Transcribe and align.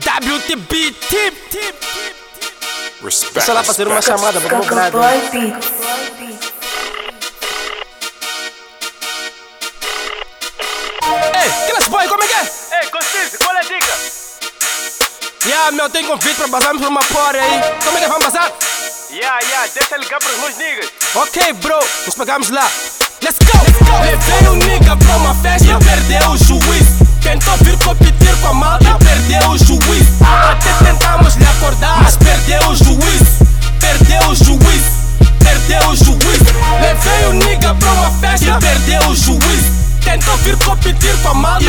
WTB 0.00 0.92
Tip 0.92 1.36
Respect. 3.02 3.34
Deixa 3.34 3.52
lá 3.52 3.62
fazer 3.62 3.86
uma 3.86 4.02
chamada 4.02 4.40
Boy 4.40 4.50
Beats. 5.30 5.70
Ei, 11.34 11.70
Class 11.70 11.88
Boy, 11.88 12.08
como 12.08 12.22
é 12.22 12.26
que 12.26 12.34
é? 12.34 12.80
Ei, 12.80 12.90
Constance, 12.90 13.38
qual 13.38 13.56
é 13.56 13.60
a 13.60 13.62
dica? 13.62 13.94
Yeah, 15.46 15.70
meu, 15.72 15.88
tem 15.90 16.04
convite 16.04 16.34
para 16.34 16.48
passarmos 16.48 16.82
por 16.82 16.88
uma 16.88 17.04
porra 17.04 17.32
aí 17.32 17.60
Como 17.84 17.96
é 17.96 18.00
que 18.00 18.08
vamos 18.08 18.24
passar? 18.24 18.52
Yeah, 19.10 19.40
yeah, 19.46 19.68
deixa 19.72 19.96
ligar 19.96 20.18
para 20.18 20.32
os 20.32 20.38
meus 20.40 20.56
niggas. 20.56 20.90
Ok, 21.14 21.52
bro, 21.54 21.78
nos 22.04 22.14
pegamos 22.14 22.50
lá. 22.50 22.70
Let's 23.22 23.38
go! 23.38 23.58
Levei 24.02 24.48
o 24.48 24.54
nigga 24.56 24.96
pra 24.96 25.16
uma 25.16 25.34
festa 25.36 25.68
e 25.68 25.84
perdeu 25.84 26.30
o 26.30 26.36
juízo. 26.36 26.95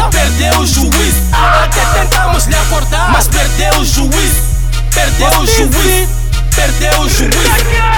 Perdeu 0.10 0.60
o 0.60 0.68
juízo. 0.68 1.22
Até 1.32 1.86
tentamos 2.00 2.46
lhe 2.46 2.56
acordar, 2.56 3.12
mas 3.12 3.28
perdeu 3.28 3.80
o 3.80 3.86
juízo. 3.86 4.42
Perdeu 4.94 5.40
o 5.40 5.46
juízo. 5.46 6.10
Perdeu 6.56 7.02
o 7.02 7.10
juízo. 7.10 7.32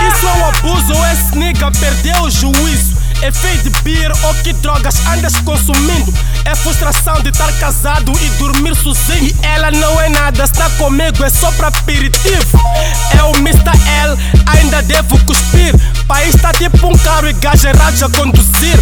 Isso 0.07 0.27
é 0.27 0.33
um 0.33 0.45
abuso, 0.47 0.93
esse 1.13 1.37
nigga 1.37 1.71
perdeu 1.71 2.21
o 2.23 2.29
juízo. 2.29 2.99
É 3.21 3.31
feio 3.31 3.57
de 3.63 3.69
beer 3.81 4.11
ou 4.23 4.33
que 4.35 4.53
drogas 4.53 4.95
andas 5.07 5.35
consumindo? 5.41 6.13
É 6.45 6.55
frustração 6.55 7.21
de 7.21 7.29
estar 7.29 7.51
casado 7.59 8.13
e 8.21 8.29
dormir 8.37 8.75
sozinho. 8.75 9.25
E 9.25 9.35
ela 9.45 9.71
não 9.71 9.99
é 9.99 10.07
nada, 10.09 10.43
está 10.43 10.69
comigo, 10.71 11.23
é 11.23 11.29
só 11.29 11.51
pra 11.51 11.67
aperitivo. 11.67 12.59
É 13.17 13.23
o 13.23 13.35
Mr. 13.37 13.71
L, 14.05 14.17
ainda 14.47 14.81
devo 14.83 15.19
cuspir. 15.25 15.75
País 16.07 16.33
tá 16.41 16.53
tipo 16.53 16.87
um 16.87 16.97
carro 16.97 17.27
e 17.27 17.33
gajo 17.33 17.67
errado 17.67 18.03
a 18.03 18.09
conduzir. 18.09 18.79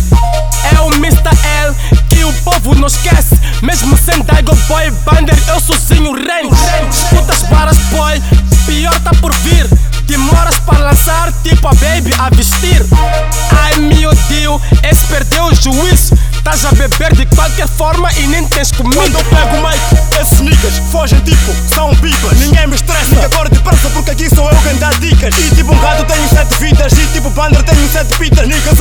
É 0.72 0.80
o 0.82 0.94
Mr. 0.94 1.32
L 1.64 2.07
que 2.18 2.26
o 2.26 2.34
povo 2.34 2.74
não 2.74 2.88
esquece. 2.88 3.40
Mesmo 3.62 3.96
sem 3.96 4.24
Daigo 4.24 4.56
Boy 4.68 4.90
Bander, 5.06 5.38
eu 5.50 5.60
sozinho 5.60 6.14
reino. 6.14 6.50
Escutas 6.90 7.44
varas, 7.44 7.78
boy, 7.92 8.20
pior 8.66 9.00
tá 9.02 9.12
por 9.22 9.32
vir. 9.38 9.70
Demoras 10.06 10.58
para 10.60 10.80
lançar, 10.80 11.32
tipo 11.44 11.68
a 11.68 11.74
baby 11.76 12.12
a 12.18 12.30
vestir. 12.30 12.84
Ai 13.52 13.76
meu 13.82 14.12
Deus, 14.30 14.62
esse 14.82 15.06
perdeu 15.06 15.46
o 15.46 15.54
juízo. 15.54 16.18
Estás 16.38 16.66
a 16.66 16.72
beber 16.72 17.14
de 17.14 17.26
qualquer 17.36 17.68
forma 17.68 18.10
e 18.14 18.28
nem 18.28 18.48
tens 18.48 18.72
comido. 18.72 18.96
Quando 18.96 19.16
eu 19.16 19.26
pego 19.26 19.58
o 19.58 19.68
mic, 19.68 19.80
esses 20.20 20.40
niggas 20.40 20.78
fogem 20.92 21.20
tipo, 21.20 21.54
são 21.76 21.94
pipas. 21.98 22.40
Ninguém 22.40 22.68
me 22.68 22.76
estressa, 22.76 23.16
nigga, 23.16 23.26
agora 23.26 23.50
depressa 23.50 23.90
porque 23.90 24.12
aqui 24.12 24.30
sou 24.34 24.50
eu 24.50 24.58
quem 24.62 24.78
dá 24.78 24.90
dicas. 24.92 25.36
E 25.38 25.56
tipo 25.56 25.74
um 25.74 25.80
gato 25.80 26.06
tenho 26.06 26.30
sete 26.30 26.58
vidas, 26.58 26.94
e 26.94 27.06
tipo 27.08 27.30
bander 27.32 27.62
tenho 27.64 27.92
sete 27.92 28.18
pitas. 28.18 28.48
Nigga, 28.48 28.74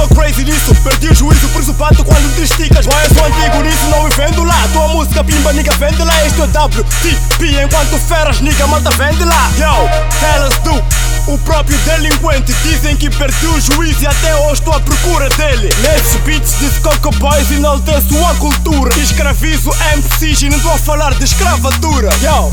perdi 0.82 1.08
o 1.08 1.14
juízo, 1.14 1.72
bato 1.74 2.04
quando 2.04 2.34
te 2.34 2.42
esticas. 2.42 2.86
Eu 2.86 3.14
sou 3.14 3.24
antigo 3.24 3.62
nisso, 3.62 3.86
não 3.90 4.08
vendo 4.10 4.44
lá. 4.44 4.68
Tua 4.72 4.88
música 4.88 5.24
pimba, 5.24 5.52
nigga, 5.52 5.72
vende 5.76 6.02
lá. 6.02 6.26
Este 6.26 6.40
é 6.40 6.44
o 6.44 6.46
WTP, 6.46 7.62
enquanto 7.64 7.98
feras, 8.06 8.40
nigga, 8.40 8.66
malta 8.66 8.90
vende 8.90 9.24
lá. 9.24 9.50
Yo, 9.56 9.88
tell 10.20 10.46
us 10.46 10.56
do. 10.58 11.06
O 11.32 11.36
próprio 11.38 11.76
delinquente 11.78 12.52
dizem 12.62 12.96
que 12.96 13.10
perdi 13.10 13.46
o 13.46 13.60
juízo 13.60 14.04
e 14.04 14.06
até 14.06 14.36
hoje 14.36 14.60
estou 14.60 14.74
à 14.74 14.80
procura 14.80 15.28
dele. 15.30 15.74
Nesses 15.80 16.20
beats 16.22 16.56
de 16.60 16.70
Coco 16.80 17.10
Boys 17.16 17.50
enalteço 17.50 18.24
a 18.26 18.34
cultura. 18.36 18.96
Escravizo 18.96 19.70
MCs 19.96 20.42
e 20.42 20.48
não 20.48 20.56
estou 20.58 20.72
a 20.72 20.78
falar 20.78 21.14
de 21.14 21.24
escravatura. 21.24 22.10
Yo, 22.22 22.50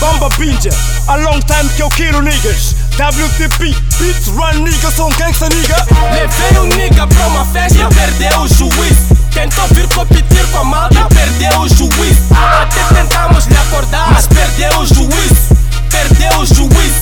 Bamba 0.00 0.28
Pinja, 0.30 0.70
a 1.06 1.16
long 1.16 1.38
time 1.40 1.70
que 1.76 1.82
eu 1.82 1.88
quero 1.90 2.20
niggas. 2.20 2.74
WTP, 2.96 3.76
beats 3.98 4.28
run 4.28 4.64
niggas, 4.64 4.94
são 4.94 5.10
gangsta 5.10 5.50
nigga. 5.50 5.86
Levei 6.12 6.58
o 6.58 6.64
nigga 6.64 7.06
pra 7.06 7.26
uma 7.26 7.44
festa 7.44 7.78
e 7.78 7.94
perdeu 7.94 8.40
o 8.40 8.48
juízo. 8.48 9.16
Tentou 9.34 9.66
vir 9.72 9.86
competir 9.88 10.46
com 10.50 10.60
a 10.60 10.64
malta 10.64 10.94
e 10.94 11.14
perdeu 11.14 11.60
o 11.60 11.68
juízo. 11.68 12.22
Até 12.34 12.94
tentamos 12.94 13.44
lhe 13.44 13.56
acordar, 13.58 14.12
mas 14.12 14.26
perdeu 14.26 14.78
o 14.78 14.86
juízo. 14.86 15.56
Perdeu 15.90 16.38
o 16.38 16.46
juízo. 16.46 17.00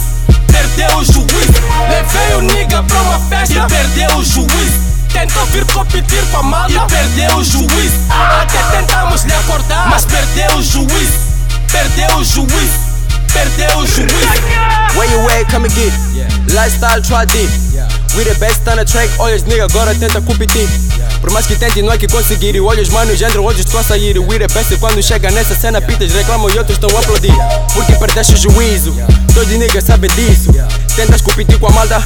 Perdeu 0.49 0.97
o 0.97 1.05
juízo. 1.05 1.63
Levei 1.89 2.37
o 2.39 2.41
nigga 2.43 2.83
pra 2.83 3.01
uma 3.01 3.21
festa 3.29 3.55
e 3.55 3.69
perdeu 3.69 4.17
o 4.17 4.25
juízo. 4.25 4.81
Tentou 5.13 5.47
vir 5.47 5.65
competir 5.67 6.25
com 6.33 6.39
a 6.39 6.43
malta 6.43 6.73
e 6.73 6.89
perdeu 6.89 7.37
o 7.37 7.45
juízo. 7.45 8.01
Até 8.11 8.59
tentamos 8.77 9.23
lhe 9.23 9.33
acordar, 9.33 9.89
mas 9.89 10.05
perdeu 10.05 10.57
o 10.57 10.63
juízo. 10.63 11.19
Perdeu 11.71 12.17
o 12.17 12.25
juízo. 12.25 12.84
Perdeu 13.35 13.79
o 13.79 13.85
juízo. 13.85 14.09
Where 14.97 15.11
you 15.11 15.29
at, 15.31 15.51
come 15.51 15.67
and 15.67 15.75
get 15.75 15.93
it. 15.93 16.55
Lifestyle, 16.55 17.03
try 17.03 17.27
deep. 17.27 17.51
We 18.17 18.23
the 18.23 18.37
best 18.39 18.67
on 18.69 18.77
the 18.77 18.85
track, 18.85 19.11
all 19.19 19.27
olha 19.27 19.35
os 19.35 19.43
nigga 19.43 19.65
agora 19.65 19.93
tenta 19.93 20.21
competir. 20.21 20.69
Por 21.25 21.33
mais 21.33 21.47
que 21.47 21.57
tente, 21.57 21.81
não 21.81 21.91
é 21.91 21.97
que 21.97 22.07
conseguir. 22.07 22.61
Olha 22.61 22.83
os 22.83 22.91
manos 22.91 23.23
entram, 23.23 23.43
olhos 23.45 23.61
estão 23.61 23.81
a 23.81 23.83
sair. 23.83 24.19
We 24.19 24.39
the 24.39 24.47
best 24.47 24.77
quando 24.77 25.03
chega 25.03 25.31
nessa 25.31 25.55
cena, 25.55 25.81
pitas 25.81 26.13
reclamam 26.13 26.51
e 26.51 26.59
outros 26.59 26.77
estão 26.77 26.95
a 26.95 27.01
aplaudir. 27.01 27.33
Porque 27.73 27.95
perdeste 27.95 28.35
o 28.35 28.37
juízo, 28.37 28.95
todos 29.33 29.49
niggas 29.49 29.85
sabem 29.85 30.11
disso. 30.11 30.53
Tentas 30.95 31.23
competir 31.23 31.59
com 31.59 31.67
a 31.67 31.71
malta, 31.71 31.99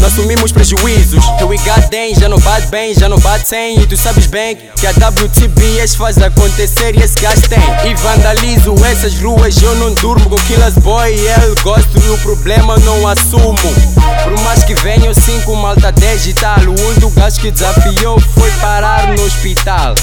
nós 0.00 0.14
assumimos 0.14 0.52
prejuízos. 0.52 1.22
We 1.42 1.58
got 1.58 1.90
them, 1.90 2.14
já 2.18 2.30
não 2.30 2.38
bate 2.38 2.68
bem, 2.68 2.94
já 2.94 3.10
não 3.10 3.18
bate 3.18 3.46
sem. 3.46 3.78
E 3.78 3.86
tu 3.86 3.94
sabes 3.94 4.26
bem 4.26 4.56
que 4.56 4.86
a 4.86 4.90
WTBS 4.90 5.94
faz 5.94 6.16
acontecer 6.16 6.96
e 6.96 7.02
esse 7.02 7.20
gás 7.20 7.42
tem. 7.42 7.60
E 7.90 7.94
vandalizo 7.96 8.74
essas 8.86 9.14
ruas, 9.20 9.60
eu 9.60 9.74
não 9.74 9.92
durmo 9.92 10.30
com 10.30 10.36
Killers 10.46 10.78
Boy. 10.78 11.14
Eu 11.44 11.54
gosto 11.62 11.98
e 11.98 12.01
o 12.12 12.18
problema 12.18 12.76
não 12.78 13.08
assumo. 13.08 13.56
Por 14.22 14.40
mais 14.44 14.62
que 14.62 14.74
venham 14.74 15.14
cinco 15.14 15.56
malta 15.56 15.90
10 15.90 16.26
e 16.26 16.34
tal. 16.34 16.58
O 16.58 16.88
único 16.88 17.10
gajo 17.10 17.40
que 17.40 17.50
desafiou 17.50 18.20
foi 18.20 18.50
parar 18.60 19.08
no 19.08 19.24
hospital. 19.24 19.94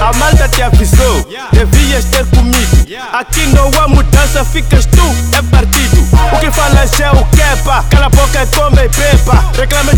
A 0.00 0.16
malta 0.18 0.48
te 0.48 0.62
avisou, 0.62 1.26
devias 1.52 2.04
ter 2.04 2.26
comigo. 2.26 2.76
Aqui 3.12 3.46
não 3.48 3.70
há 3.80 3.88
mudança, 3.88 4.44
ficas 4.44 4.86
tu, 4.86 5.36
é 5.36 5.42
partido. 5.42 6.06
O 6.32 6.38
que 6.38 6.50
falas 6.50 7.00
é 7.00 7.10
o 7.10 7.24
quepa, 7.26 7.84
cala 7.90 8.06
a 8.06 8.10
boca 8.10 8.42
e 8.42 8.46
come 8.54 8.84
e 8.84 8.88
beba. 8.88 9.48
Fome 9.78 9.92
o 9.94 9.97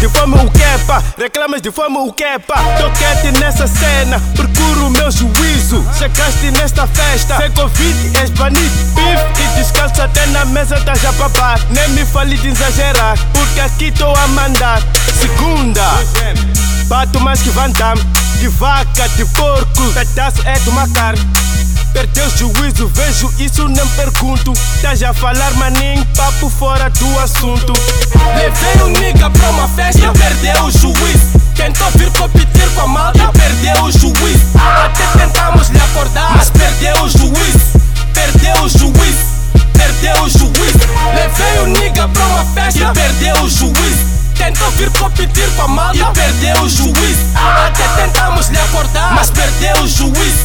quepa, 0.61 1.03
reclamas 1.17 1.63
de 1.63 1.71
fome 1.71 1.97
o 1.97 2.13
quepa. 2.13 2.55
Tô 2.79 2.91
quieto 2.91 3.41
nessa 3.41 3.67
cena, 3.67 4.21
procuro 4.37 4.89
o 4.89 4.91
meu 4.91 5.11
juízo. 5.11 5.85
Chegaste 5.99 6.51
nesta 6.51 6.87
festa, 6.87 7.37
sem 7.39 7.51
convite, 7.53 8.19
és 8.19 8.31
banido. 8.31 8.77
Bife 8.95 9.43
e 9.43 9.59
descalço 9.59 10.03
até 10.03 10.27
na 10.27 10.45
mesa, 10.45 10.79
tá 10.81 10.95
já 10.95 11.13
papar. 11.15 11.59
Nem 11.71 11.89
me 11.91 12.05
fale 12.05 12.37
de 12.37 12.49
exagerar, 12.49 13.19
porque 13.33 13.61
aqui 13.61 13.91
tô 13.93 14.11
a 14.11 14.29
mandar. 14.29 14.83
Segunda. 15.19 15.83
Bato 16.87 17.21
mais 17.21 17.41
que 17.41 17.51
Van 17.51 17.71
Damme 17.71 18.03
De 18.41 18.49
vaca, 18.49 19.09
de 19.11 19.25
porco 19.27 19.93
Pedaço 19.93 20.43
é 20.45 20.55
de 20.55 20.69
uma 20.71 20.89
carne 20.89 21.25
Perdeu 21.93 22.27
o 22.27 22.31
juízo, 22.31 22.89
vejo 22.89 23.33
isso, 23.39 23.69
nem 23.69 23.87
pergunto 23.89 24.53
Estás 24.75 25.01
a 25.03 25.15
falar 25.15 25.53
maninho, 25.55 26.05
papo 26.17 26.51
fora 26.51 26.91
do 26.91 27.19
assunto 27.21 27.73
Levei 28.37 28.83
o 28.83 28.89
nigga 28.89 29.31
pra 29.31 29.51
uma 29.51 29.69
perdeu 46.13 46.63
o 46.63 46.69
juízo. 46.69 47.27
Até 47.35 47.87
tentamos 48.03 48.49
lhe 48.49 48.59
acordar, 48.59 49.15
mas 49.15 49.31
perdeu 49.31 49.83
o 49.83 49.89
juízo. 49.89 50.45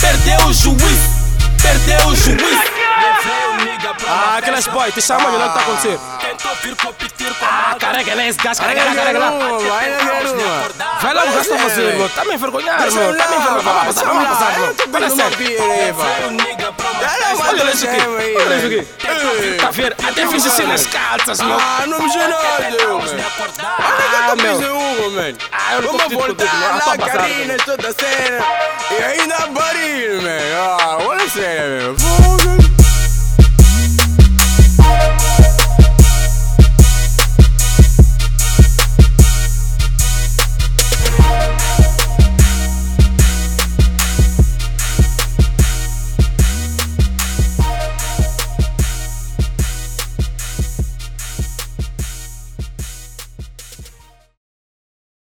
Perdeu 0.00 0.46
o 0.46 0.52
juízo. 0.52 1.14
Perdeu 1.62 2.08
o 2.08 2.14
uma 3.54 3.96
Ah, 4.06 4.38
aquelas 4.38 4.66
boy, 4.66 4.92
te 4.92 5.00
chamam 5.00 5.32
e 5.32 5.36
olha 5.36 5.46
o 5.46 5.48
que 5.48 5.54
tá 5.54 5.60
acontecendo 5.60 6.00
Tentou 6.20 6.54
vir 6.62 6.76
competir 6.76 7.34
com 7.34 7.44
a 7.44 7.52
malta. 7.52 7.76
Carrega 7.78 8.14
lá 8.14 8.26
esse 8.26 8.38
gás, 8.38 8.58
carrega 8.58 8.84
lá, 8.84 8.94
carrega 8.94 9.18
lá. 9.18 9.30
vai. 9.30 11.00
Vai 11.00 11.14
lá, 11.14 11.24
o 11.24 11.32
gasto 11.32 11.54
a 11.54 11.56
você, 11.56 11.80
meu. 11.80 12.08
Tá 12.08 12.24
me 12.24 12.34
envergonhado, 12.34 12.92
meu. 12.92 13.16
Tá 13.16 13.28
me 13.28 13.36
envergonhado. 13.36 13.62
Vamos 13.62 13.94
passar, 13.94 14.04
vamos 14.06 14.28
passar, 14.28 14.58
meu. 14.58 14.76
Olha 14.94 15.10
sério. 15.10 15.38
Olha 15.62 16.63
isso 17.74 17.86
aqui. 17.86 17.96
Olha 18.06 18.56
isso 18.56 18.66
aqui. 18.66 18.86
Tá 19.58 19.70
vendo? 19.70 19.94
Até 20.06 20.26
fiz 20.28 20.46
assim 20.46 20.66
nas 20.66 20.86
calças, 20.86 21.40
meu. 21.40 21.56
Ah, 21.58 21.84
não 21.86 22.02
me 22.02 22.10
nada, 22.28 22.68
Ah, 24.32 24.36
meu. 24.36 25.10
man. 25.10 25.34
Ah, 25.52 25.74
eu 25.74 25.82
não 25.82 25.98
tô 25.98 26.08
voltar 26.08 26.54
meu. 26.54 26.68
Na 26.68 26.92
a 26.92 26.98
carina 27.10 27.56
toda 27.64 27.92
cena 27.92 28.44
E 28.90 29.02
ainda 29.02 29.46
barulho, 29.48 30.22
man 30.22 30.38
Ah, 30.80 30.98
olha 31.06 31.28
sério, 31.28 31.96
meu 32.00 32.83